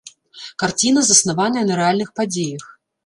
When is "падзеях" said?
2.21-2.63